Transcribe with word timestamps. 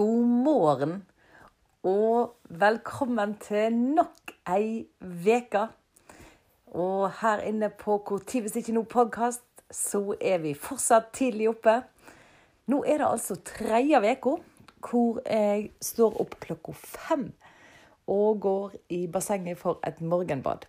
God 0.00 0.24
morgen 0.24 0.92
og 1.84 2.30
velkommen 2.48 3.34
til 3.42 3.74
nok 3.76 4.30
ei 4.48 4.86
veke. 5.26 5.66
Og 6.72 7.10
her 7.20 7.42
inne 7.44 7.68
på 7.68 7.98
Hvor 8.08 8.40
hvis 8.40 8.56
ikke 8.56 8.72
noe 8.78 8.88
podkast, 8.88 9.44
så 9.68 10.14
er 10.16 10.40
vi 10.40 10.54
fortsatt 10.56 11.10
tidlig 11.12 11.50
oppe. 11.50 11.74
Nå 12.72 12.80
er 12.86 13.02
det 13.02 13.10
altså 13.10 13.36
tredje 13.44 14.00
uka 14.00 14.38
hvor 14.88 15.20
jeg 15.26 15.68
står 15.84 16.16
opp 16.24 16.38
klokka 16.46 16.72
fem 16.80 17.28
og 18.08 18.40
går 18.40 18.80
i 18.88 19.04
bassenget 19.06 19.60
for 19.60 19.84
et 19.84 20.00
morgenbad. 20.00 20.64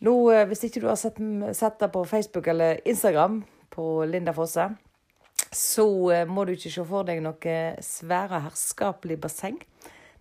Nå, 0.00 0.30
eh, 0.30 0.44
Hvis 0.44 0.64
ikke 0.64 0.80
du 0.80 0.88
har 0.88 1.00
sett, 1.00 1.16
sett 1.56 1.80
det 1.80 1.92
på 1.92 2.04
Facebook 2.04 2.46
eller 2.46 2.84
Instagram 2.84 3.44
på 3.70 4.04
Linda 4.04 4.32
Fosse, 4.32 4.76
så 5.56 5.86
eh, 6.12 6.28
må 6.28 6.44
du 6.44 6.52
ikke 6.54 6.72
se 6.72 6.84
for 6.86 7.06
deg 7.08 7.22
noe 7.24 7.56
svære, 7.84 8.42
herskapelig 8.44 9.18
basseng. 9.24 9.58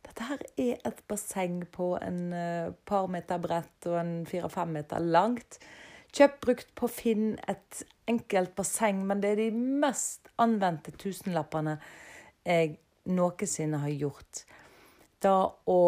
Dette 0.06 0.28
her 0.30 0.44
er 0.62 0.86
et 0.88 1.02
basseng 1.10 1.64
på 1.76 1.96
en 2.00 2.22
eh, 2.36 2.72
par 2.88 3.10
meter 3.12 3.42
bredt 3.44 3.90
og 3.92 4.00
en 4.00 4.16
fire-fem 4.30 4.72
meter 4.78 5.04
langt. 5.04 5.60
Kjøpt 6.16 6.42
brukt 6.46 6.74
på 6.80 6.88
Finn, 6.88 7.34
et 7.52 7.84
enkelt 8.08 8.56
basseng, 8.56 9.04
men 9.08 9.20
det 9.24 9.34
er 9.34 9.42
de 9.44 9.52
mest 9.84 10.30
anvendte 10.40 10.94
tusenlappene 10.96 11.76
jeg 12.46 12.78
noensinne 13.12 13.82
har 13.82 13.92
gjort. 13.92 14.46
Da 15.20 15.36
å 15.68 15.82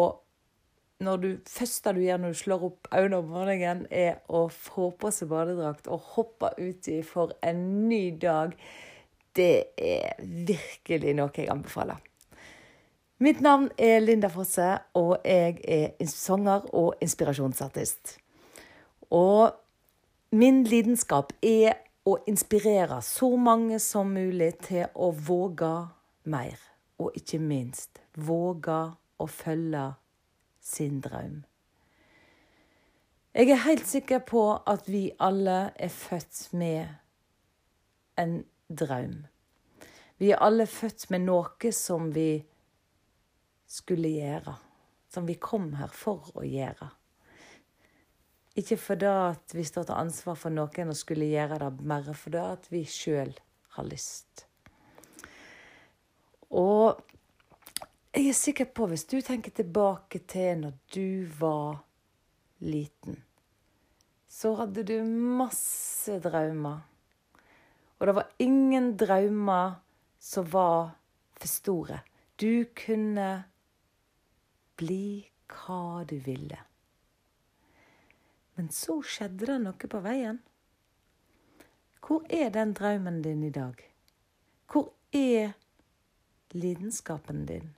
når 0.98 1.20
du, 1.22 1.28
første 1.46 1.92
du 1.94 2.00
gjør 2.02 2.18
når 2.18 2.34
du 2.34 2.38
slår 2.40 2.64
opp 2.68 2.88
øynene 2.90 3.20
om 3.20 3.28
morgenen, 3.30 3.84
er 3.90 4.18
å 4.26 4.48
få 4.50 4.90
på 4.98 5.12
seg 5.14 5.30
badedrakt 5.30 5.86
og 5.86 6.12
hoppe 6.16 6.50
uti 6.58 6.98
for 7.06 7.36
en 7.46 7.60
ny 7.86 8.10
dag, 8.18 8.56
det 9.38 9.78
er 9.78 10.18
virkelig 10.20 11.14
noe 11.16 11.32
jeg 11.34 11.50
anbefaler. 11.52 12.02
Mitt 13.18 13.40
navn 13.42 13.70
er 13.78 13.98
Linda 13.98 14.28
Fosse, 14.30 14.76
og 14.94 15.16
jeg 15.26 15.58
er 15.66 16.06
sanger 16.06 16.68
og 16.74 16.94
inspirasjonsartist. 17.02 18.18
Og 19.10 19.56
min 20.30 20.62
lidenskap 20.64 21.32
er 21.42 21.80
å 22.06 22.18
inspirere 22.30 23.00
så 23.02 23.32
mange 23.36 23.80
som 23.82 24.12
mulig 24.14 24.52
til 24.68 24.86
å 24.94 25.10
våge 25.10 25.72
mer. 26.30 26.60
Og 26.98 27.14
ikke 27.18 27.40
minst 27.42 27.98
våge 28.14 28.78
å 29.18 29.26
følge 29.26 29.84
sin 30.62 31.00
drøm. 31.02 31.42
Jeg 33.34 33.50
er 33.54 33.64
helt 33.66 33.86
sikker 33.86 34.22
på 34.26 34.44
at 34.66 34.88
vi 34.90 35.08
alle 35.22 35.58
er 35.74 35.92
født 35.94 36.48
med 36.58 36.86
en 38.18 38.40
drøm. 38.68 39.26
Vi 40.18 40.32
er 40.34 40.42
alle 40.42 40.66
født 40.66 41.08
med 41.14 41.26
noe 41.28 41.72
som 41.74 42.10
vi 42.14 42.32
skulle 43.70 44.10
gjøre. 44.16 44.54
Som 45.08 45.28
vi 45.28 45.38
kom 45.40 45.70
her 45.78 45.92
for 45.94 46.32
å 46.36 46.44
gjøre. 46.44 46.90
Ikke 48.58 48.76
fordi 48.80 49.06
at 49.06 49.54
vi 49.54 49.62
står 49.64 49.86
til 49.86 50.00
ansvar 50.00 50.38
for 50.40 50.50
noen 50.50 50.90
og 50.90 50.98
skulle 50.98 51.30
gjøre 51.30 51.60
det, 51.62 51.70
mer 51.86 52.10
fordi 52.18 52.40
at 52.42 52.66
vi 52.72 52.82
sjøl 52.90 53.30
har 53.76 53.86
lyst. 53.86 54.48
Og 56.50 56.98
jeg 58.10 58.32
er 58.32 58.34
sikker 58.34 58.70
på, 58.74 58.88
hvis 58.90 59.06
du 59.06 59.20
tenker 59.22 59.54
tilbake 59.54 60.24
til 60.26 60.64
når 60.64 60.78
du 60.90 61.28
var 61.38 61.84
liten, 62.64 63.20
så 64.26 64.56
hadde 64.58 64.82
du 64.88 64.96
masse 65.06 66.18
drømmer. 66.24 66.80
Og 67.98 68.06
det 68.08 68.14
var 68.16 68.32
ingen 68.42 68.96
drømmer 68.98 69.78
som 70.18 70.50
var 70.50 70.90
for 71.38 71.48
store. 71.48 72.00
Du 72.36 72.64
kunne 72.74 73.28
bli 74.78 75.26
hva 75.48 76.04
du 76.06 76.18
ville. 76.22 76.58
Men 78.58 78.70
så 78.74 78.98
skjedde 79.06 79.46
det 79.46 79.58
noe 79.62 79.90
på 79.90 80.02
veien. 80.02 80.40
Hvor 82.02 82.24
er 82.32 82.50
den 82.54 82.74
drømmen 82.74 83.22
din 83.22 83.44
i 83.46 83.52
dag? 83.54 83.78
Hvor 84.70 84.90
er 85.14 85.52
lidenskapen 86.54 87.44
din? 87.46 87.74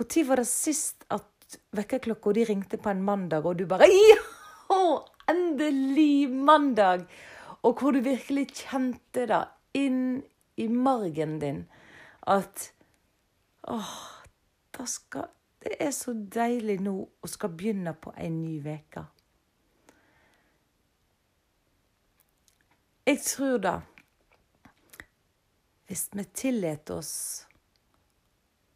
Når 0.00 0.24
var 0.24 0.40
det 0.40 0.48
sist 0.48 1.04
at 1.12 1.56
vekkerklokka 1.76 2.32
di 2.32 2.44
ringte 2.48 2.78
på 2.80 2.88
en 2.88 3.02
mandag, 3.04 3.44
og 3.44 3.58
du 3.58 3.66
bare 3.66 3.88
Ja! 3.90 4.20
Endelig 5.28 6.30
mandag! 6.30 7.04
Og 7.62 7.76
hvor 7.78 7.92
du 7.92 8.00
virkelig 8.00 8.48
kjente 8.62 9.26
det 9.28 9.42
inn 9.76 10.22
i 10.56 10.68
margen 10.68 11.38
din 11.38 11.64
at 12.26 12.72
Åh, 13.68 13.96
skal, 14.86 15.26
det 15.62 15.76
er 15.80 15.90
så 15.92 16.14
deilig 16.16 16.78
nå 16.80 16.94
å 17.04 17.28
skal 17.28 17.52
begynne 17.52 17.92
på 17.92 18.12
en 18.16 18.38
ny 18.40 18.56
uke. 18.64 19.04
Jeg 23.06 23.20
tror 23.26 23.58
da 23.58 23.74
Hvis 25.90 26.08
vi 26.14 26.24
tillater 26.24 27.00
oss 27.02 27.14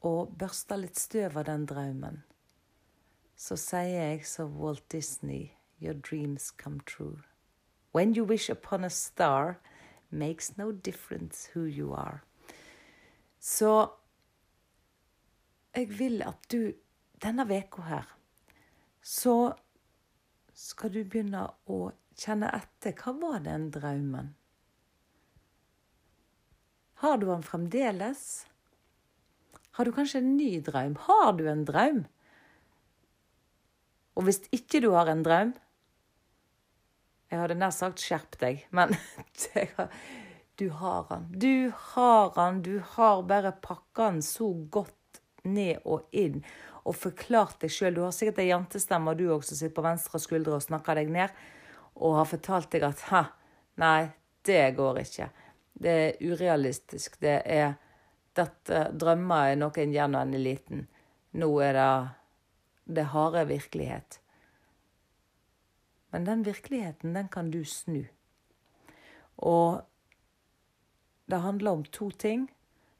å 0.02 0.26
børste 0.26 0.76
litt 0.76 0.98
støv 0.98 1.38
av 1.38 1.44
den 1.46 1.64
drømmen, 1.70 2.16
så 3.38 3.54
sier 3.56 4.10
jeg 4.10 4.24
som 4.26 4.56
Walt 4.58 4.82
Disney, 4.90 5.54
your 5.78 5.94
dreams 5.94 6.50
come 6.50 6.80
true. 6.84 7.22
When 7.92 8.14
you 8.14 8.24
wish 8.24 8.50
upon 8.50 8.84
a 8.84 8.90
star, 8.90 9.60
makes 10.14 10.56
no 10.56 10.70
difference 10.72 11.50
who 11.54 11.66
you 11.66 11.92
are. 11.94 12.22
Så 13.38 13.90
jeg 15.74 15.90
vil 15.98 16.22
at 16.24 16.48
du 16.52 16.72
denne 17.22 17.44
veka 17.48 17.84
her, 17.88 18.08
så 19.02 19.52
skal 20.54 20.94
du 20.94 21.02
begynne 21.02 21.42
å 21.66 21.90
kjenne 22.16 22.48
etter. 22.54 22.94
Hva 22.96 23.14
var 23.18 23.44
den 23.44 23.68
drømmen? 23.74 24.32
Har 27.02 27.18
du 27.18 27.26
den 27.28 27.44
fremdeles? 27.44 28.46
Har 29.74 29.84
du 29.84 29.92
kanskje 29.92 30.22
en 30.22 30.36
ny 30.38 30.60
drøm? 30.64 30.94
Har 31.08 31.34
du 31.36 31.48
en 31.50 31.64
drøm? 31.66 32.04
Og 34.14 34.28
hvis 34.28 34.40
ikke 34.54 34.80
du 34.80 34.92
har 34.94 35.10
en 35.10 35.24
drøm 35.26 35.52
Jeg 37.34 37.40
hadde 37.40 37.56
nær 37.58 37.72
sagt 37.74 37.98
'skjerp 37.98 38.36
deg', 38.38 38.60
men 38.70 38.92
du 40.60 40.68
har 40.70 41.08
han. 41.08 41.24
Du 41.34 41.72
har 41.74 42.30
han. 42.36 42.60
Du 42.62 42.78
har 42.94 43.24
bare 43.26 43.50
pakka 43.64 44.12
han 44.12 44.20
så 44.22 44.52
godt 44.70 45.18
ned 45.42 45.82
og 45.82 46.06
inn 46.14 46.44
og 46.84 46.94
forklart 46.94 47.58
deg 47.64 47.72
sjøl. 47.74 47.96
Du 47.96 48.04
har 48.04 48.14
sikkert 48.14 48.38
ei 48.38 48.52
jentestemme, 48.52 49.16
du 49.18 49.26
også, 49.32 49.50
som 49.50 49.64
sitter 49.64 49.74
på 49.74 49.86
venstre 49.88 50.20
skuldre 50.22 50.54
og 50.60 50.62
snakker 50.62 51.00
deg 51.00 51.10
ned, 51.10 51.34
og 51.98 52.20
har 52.20 52.30
fortalt 52.30 52.70
deg 52.70 52.86
at 52.86 53.02
'hæ, 53.10 53.24
nei, 53.82 54.12
det 54.46 54.76
går 54.78 55.02
ikke'. 55.02 55.30
Det 55.74 55.90
er 55.90 56.22
urealistisk. 56.22 57.18
Det 57.18 57.42
er 57.44 57.74
dette 58.34 58.90
drømmer 58.94 59.50
er 59.50 59.56
noe 59.58 59.74
en 59.82 59.94
gjør 59.94 60.12
når 60.12 60.20
en 60.22 60.34
er 60.34 60.44
liten. 60.44 60.86
Nå 61.34 61.50
er 61.66 61.72
det 61.72 62.94
det 62.94 63.10
harde 63.10 63.48
virkelighet. 63.48 64.20
Men 66.14 66.24
den 66.24 66.44
virkeligheten, 66.46 67.14
den 67.14 67.28
kan 67.28 67.48
du 67.50 67.64
snu. 67.66 68.04
Og 69.36 69.82
det 71.26 71.40
handler 71.42 71.70
om 71.70 71.84
to 71.84 72.10
ting. 72.10 72.46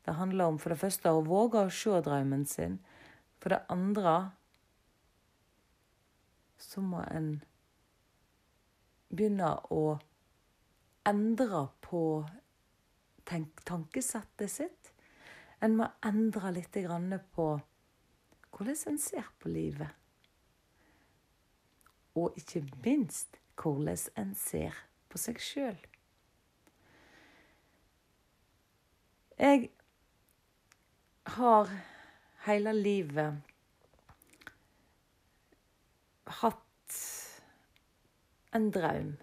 Det 0.05 0.17
handler 0.19 0.45
om 0.45 0.59
for 0.59 0.75
det 0.75 0.81
første 0.81 1.13
å 1.15 1.23
våge 1.23 1.63
å 1.63 1.71
se 1.71 2.01
drømmen 2.03 2.43
sin. 2.51 2.81
For 3.39 3.55
det 3.55 3.61
andre 3.71 4.17
så 6.59 6.83
må 6.83 7.07
en 7.07 7.31
begynne 9.15 9.55
å 9.71 9.85
endre 11.07 11.69
på 11.87 12.05
tankesettet 13.31 14.51
sitt. 14.51 14.95
En 15.63 15.79
må 15.79 15.93
endre 16.03 16.57
litt 16.59 16.83
på 17.31 17.53
hvordan 18.51 18.89
en 18.91 18.99
ser 18.99 19.31
på 19.39 19.55
livet. 19.55 20.03
Og 22.15 22.37
ikke 22.39 22.63
minst 22.85 23.39
hvordan 23.61 23.99
en 24.21 24.35
ser 24.39 24.77
på 25.11 25.21
seg 25.21 25.41
sjøl. 25.43 25.79
Jeg 29.39 29.69
har 31.37 31.71
hele 32.47 32.75
livet 32.77 33.41
hatt 36.43 36.99
en 38.55 38.71
drøm. 38.75 39.15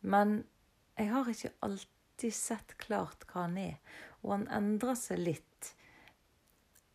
Men 0.00 0.42
jeg 0.98 1.10
har 1.10 1.30
ikke 1.30 1.54
alltid 1.66 2.34
sett 2.36 2.76
klart 2.78 3.26
hva 3.30 3.46
han 3.48 3.58
er. 3.58 3.78
Og 4.22 4.36
han 4.36 4.50
endrer 4.54 4.98
seg 4.98 5.22
litt 5.22 5.72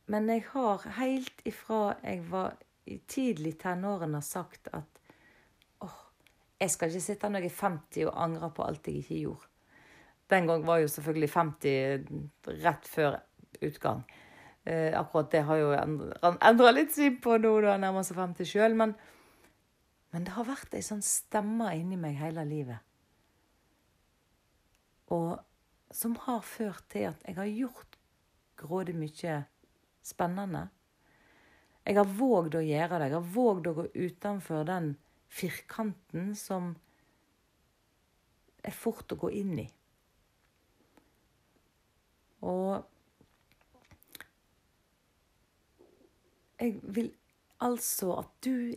men 0.07 0.29
jeg 0.31 0.45
har 0.53 0.83
helt 0.97 1.41
ifra 1.47 1.97
jeg 2.00 2.21
var 2.31 2.53
i 2.88 2.95
tidlig 3.12 3.57
tenårene 3.59 4.21
sagt 4.24 4.69
at 4.71 4.97
jeg 6.57 6.74
skal 6.74 6.89
ikke 6.89 7.06
sitte 7.06 7.30
når 7.30 7.45
jeg 7.45 7.54
er 7.54 7.59
50 7.62 8.07
og 8.09 8.24
angre 8.24 8.50
på 8.56 8.65
alt 8.65 8.88
jeg 8.89 9.04
ikke 9.04 9.19
gjorde. 9.21 9.50
Den 10.27 10.48
gang 10.50 10.65
var 10.68 10.81
jo 10.81 10.88
selvfølgelig 10.92 11.30
50 11.33 12.07
rett 12.65 12.88
før 12.88 13.19
utgang. 13.63 14.01
Eh, 14.68 14.92
akkurat 15.00 15.31
det 15.31 15.44
har 15.48 15.62
jo 15.62 15.69
endra 15.77 16.74
litt 16.74 16.92
syn 16.92 17.21
på 17.24 17.38
nå 17.39 17.54
da 17.63 17.77
nærmer 17.80 18.04
seg 18.04 18.19
50 18.19 18.50
sjøl, 18.50 18.75
men, 18.75 18.95
men 20.12 20.27
det 20.27 20.33
har 20.36 20.50
vært 20.50 20.75
ei 20.75 20.83
sånn 20.83 21.06
stemme 21.06 21.71
inni 21.77 22.00
meg 22.00 22.18
hele 22.19 22.44
livet. 22.50 22.83
Og 25.15 25.38
som 25.95 26.18
har 26.25 26.44
ført 26.44 26.83
til 26.92 27.07
at 27.13 27.24
jeg 27.24 27.38
har 27.38 27.48
gjort 27.48 27.95
grådig 28.60 28.98
mye 28.98 29.38
spennende. 30.03 30.68
Jeg 31.88 31.95
har 31.95 32.15
vågd 32.18 32.57
å 32.60 32.65
gjøre 32.65 33.00
det. 33.00 33.07
Jeg 33.07 33.15
har 33.15 33.30
vågd 33.38 33.69
å 33.69 33.75
gå 33.77 33.86
utenfor 33.95 34.68
den 34.68 34.89
firkanten 35.27 36.33
som 36.35 36.74
er 38.63 38.75
fort 38.75 39.12
å 39.13 39.19
gå 39.19 39.31
inn 39.39 39.56
i. 39.63 39.68
Og 42.47 42.83
jeg 46.57 46.77
vil 46.83 47.12
altså 47.63 48.13
at 48.21 48.33
du 48.45 48.75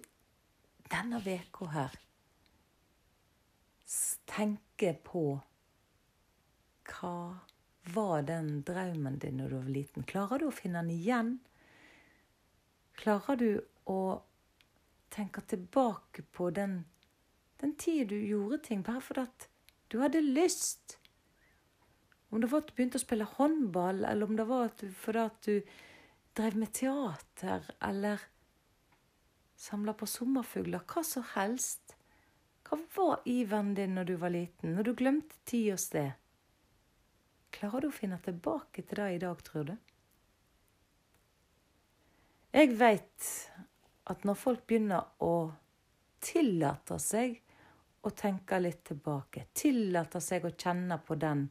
denne 0.90 1.20
veka 1.24 1.68
her 1.74 1.98
tenker 4.30 4.98
på 5.04 5.24
hva 6.90 7.16
var 7.94 8.22
den 8.26 8.60
drømmen 8.66 9.18
din 9.22 9.38
når 9.40 9.48
du 9.52 9.56
var 9.56 9.70
liten? 9.74 10.06
Klarer 10.06 10.42
du 10.42 10.48
å 10.48 10.54
finne 10.54 10.82
den 10.82 10.94
igjen? 10.94 11.30
Klarer 13.00 13.38
du 13.40 13.50
å 13.90 14.00
tenke 15.10 15.42
tilbake 15.50 16.22
på 16.22 16.50
den, 16.54 16.84
den 17.60 17.76
tida 17.76 18.08
du 18.14 18.18
gjorde 18.18 18.60
ting 18.64 18.82
bare 18.86 19.02
fordi 19.04 19.26
at 19.26 19.48
du 19.90 19.98
hadde 20.00 20.22
lyst? 20.22 20.98
Om 22.30 22.40
det 22.40 22.50
var 22.50 22.62
at 22.62 22.68
du 22.70 22.76
begynte 22.78 23.00
å 23.00 23.02
spille 23.02 23.26
håndball, 23.26 24.04
eller 24.06 24.30
om 24.30 24.36
det 24.38 24.46
var 24.46 24.68
at 24.68 24.82
du, 24.84 24.90
fordi 24.94 25.22
at 25.24 25.48
du 25.48 25.72
drev 26.38 26.56
med 26.62 26.72
teater, 26.78 27.66
eller 27.82 28.22
samla 29.58 29.96
på 29.98 30.06
sommerfugler. 30.06 30.84
Hva 30.86 31.02
som 31.04 31.26
helst. 31.34 31.96
Hva 32.64 32.78
var 32.94 33.24
iveren 33.26 33.74
din 33.74 33.96
når 33.98 34.12
du 34.12 34.16
var 34.22 34.30
liten, 34.30 34.76
når 34.76 34.86
du 34.86 34.92
glemte 34.94 35.40
tid 35.50 35.72
og 35.74 35.82
sted? 35.82 36.12
Klarer 37.50 37.82
du 37.82 37.90
å 37.90 37.94
finne 37.94 38.20
tilbake 38.22 38.84
til 38.86 39.00
det 39.00 39.08
i 39.16 39.22
dag, 39.24 39.42
tror 39.42 39.72
du? 39.72 39.74
Jeg 42.54 42.78
veit 42.78 43.26
at 44.10 44.24
når 44.26 44.38
folk 44.38 44.66
begynner 44.66 45.22
å 45.22 45.52
tillate 46.20 46.98
seg 47.00 47.38
å 48.02 48.10
tenke 48.16 48.58
litt 48.60 48.82
tilbake, 48.88 49.46
tillate 49.52 50.20
seg 50.24 50.46
å 50.46 50.54
kjenne 50.56 50.98
på 51.04 51.16
den 51.20 51.46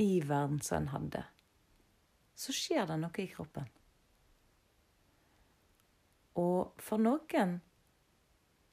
iveren 0.00 0.60
som 0.64 0.80
en 0.82 0.88
hadde, 0.94 1.24
så 2.34 2.54
skjer 2.56 2.88
det 2.88 2.96
noe 3.02 3.22
i 3.22 3.28
kroppen. 3.28 3.68
Og 6.40 6.80
for 6.80 7.02
noen 7.02 7.58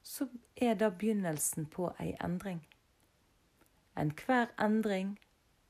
så 0.07 0.29
er 0.55 0.77
det 0.79 0.93
begynnelsen 1.01 1.67
på 1.73 1.89
ei 1.99 2.13
endring. 2.23 2.61
Enhver 3.97 4.53
endring 4.61 5.17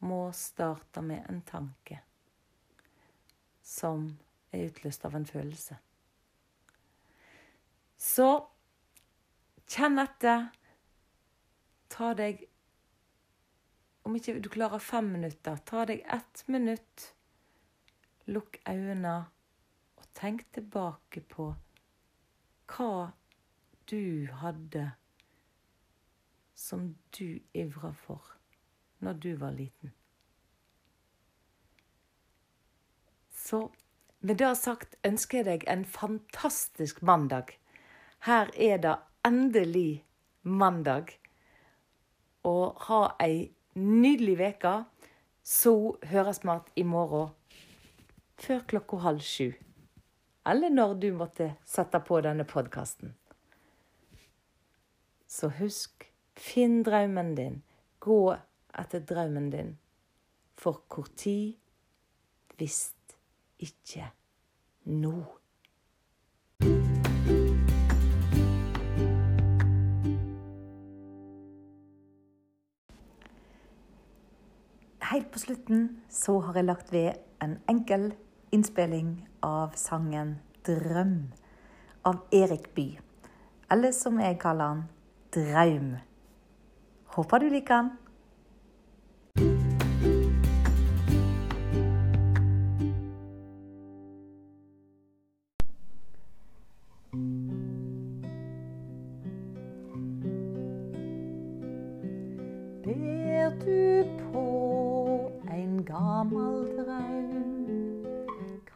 må 0.05 0.27
starte 0.35 1.01
med 1.01 1.25
en 1.31 1.41
tanke 1.41 2.03
som 3.65 4.11
er 4.53 4.67
utløst 4.69 5.05
av 5.09 5.15
en 5.17 5.25
følelse. 5.25 5.79
Så 7.97 8.29
kjenn 9.67 9.99
etter. 10.01 10.47
Ta 11.89 12.13
deg 12.17 12.45
om 14.07 14.15
ikke 14.15 14.37
du 14.39 14.47
klarer 14.47 14.79
fem 14.79 15.09
minutter, 15.11 15.57
ta 15.67 15.83
deg 15.89 16.03
ett 16.07 16.43
minutt. 16.47 17.09
Lukk 18.31 18.59
øynene 18.67 19.15
og 19.99 20.05
tenk 20.15 20.45
tilbake 20.55 21.23
på 21.27 21.49
hva 22.71 22.91
du 23.91 24.27
hadde 24.39 24.85
som 26.55 26.89
du 27.17 27.39
ivra 27.53 27.91
for 27.95 28.33
når 29.03 29.19
du 29.23 29.29
var 29.43 29.55
liten. 29.55 29.91
Så 33.31 33.71
med 34.19 34.39
det 34.39 34.55
sagt 34.59 34.95
ønsker 35.07 35.43
jeg 35.43 35.47
deg 35.47 35.67
en 35.71 35.85
fantastisk 35.85 37.03
mandag. 37.05 37.53
Her 38.25 38.49
er 38.55 38.77
det 38.77 38.95
endelig 39.25 40.05
mandag. 40.41 41.19
Og 42.43 42.77
ha 42.87 43.01
ei 43.23 43.51
nydelig 43.75 44.37
uke. 44.41 44.75
Så 45.43 45.95
høres 46.03 46.43
vi 46.43 46.51
igjen 46.51 46.73
i 46.75 46.83
morgen 46.83 47.29
før 48.37 48.65
klokka 48.67 48.97
halv 49.01 49.23
sju. 49.23 49.53
Eller 50.47 50.69
når 50.69 50.93
du 51.01 51.07
måtte 51.15 51.53
sette 51.65 51.99
på 51.99 52.19
denne 52.21 52.45
podkasten. 52.47 53.13
Så 55.27 55.49
husk, 55.59 56.05
finn 56.35 56.83
drømmen 56.83 57.33
din. 57.35 57.61
Gå 57.99 58.35
etter 58.77 59.03
drømmen 59.03 59.49
din. 59.51 59.73
For 60.57 60.83
hvor 60.87 61.09
tid 61.15 61.55
visst 62.59 63.17
ikke 63.59 64.11
nå. 64.85 65.17
Helt 75.17 75.31
på 75.33 75.39
slutten 75.39 75.85
så 76.13 76.35
har 76.45 76.53
jeg 76.53 76.65
lagt 76.67 76.91
ved 76.93 77.15
en 77.41 77.55
enkel 77.71 78.11
innspilling 78.53 79.15
av 79.41 79.71
sangen 79.73 80.35
'Drøm' 80.61 81.31
av 82.05 82.19
Erik 82.31 82.67
Bye. 82.75 83.01
Eller 83.71 83.91
som 83.91 84.19
jeg 84.19 84.37
kaller 84.39 84.65
han, 84.65 84.83
Draum. 85.33 85.95
Håper 87.05 87.39
du 87.39 87.49
liker 87.49 87.75
han. 87.75 87.89
Ber 102.85 103.59
du 103.65 104.56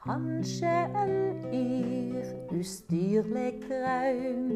kanskje 0.04 0.76
en 1.04 1.14
yr, 1.54 2.26
ustyrlig 2.60 3.54
drøm. 3.68 4.52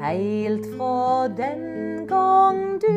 Heilt 0.00 0.66
fra 0.76 1.28
den 1.28 2.06
gang 2.06 2.80
du 2.82 2.94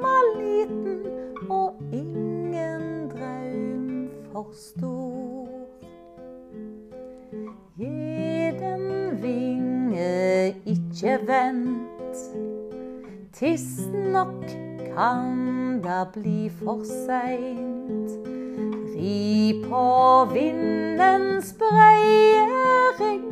var 0.00 0.24
liten 0.40 1.06
og 1.50 1.74
ingen 1.92 3.08
drøm 3.10 4.08
for 4.32 4.48
stor. 4.52 5.48
Gi 7.76 8.50
den 8.60 9.22
vinge, 9.22 10.54
ikke 10.64 11.18
vent. 11.28 12.16
Tidsnok 13.32 14.44
kan 14.94 15.45
det 15.86 16.08
bli 16.12 16.50
for 16.58 16.82
seint. 16.84 18.10
Ri 18.96 19.62
på 19.68 19.84
vindens 20.32 21.52
breie 21.60 22.42
rygg, 22.98 23.30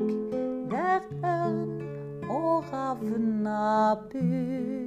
der 0.71 1.03
ørn 1.25 1.83
og 2.31 2.65
ravna 2.73 3.95
bur. 4.13 4.84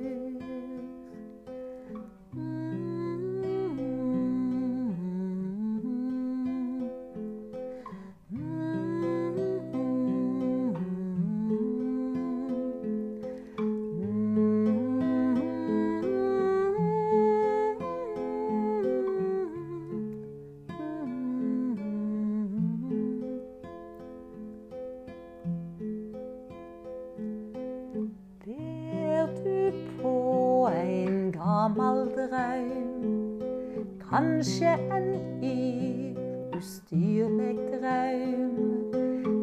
Kanskje 34.09 34.71
en 34.95 35.07
yr, 35.43 36.19
ustyrlig 36.57 37.57
drøm. 37.73 38.55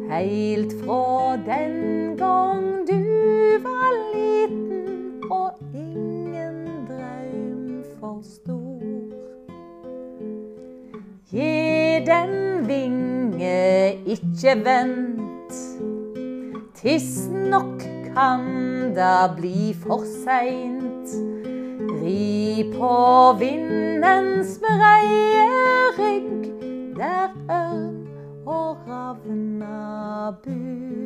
Heilt 0.09 0.73
fra 0.81 1.35
den 1.45 2.17
gang 2.17 2.65
du 2.87 2.97
var 3.63 3.93
liten 4.15 5.21
og 5.31 5.51
ingen 5.73 6.87
drøm 6.89 7.83
for 7.99 8.19
stor. 8.23 8.81
Gi 11.29 12.01
den 12.09 12.67
vinge, 12.67 13.93
ikke 14.05 14.57
vent. 14.65 15.53
Tidsnok 16.81 17.85
kan 18.15 18.49
da 18.97 19.27
bli 19.37 19.73
for 19.77 20.01
seint. 20.25 21.34
Ri 22.05 22.63
på 22.69 22.89
vindens 23.39 24.59
breie 24.61 25.47
rygg, 25.97 26.43
der 26.97 27.33
ørn 27.49 27.97
og 28.45 28.77
ravna 28.85 30.29
bur. 30.43 31.04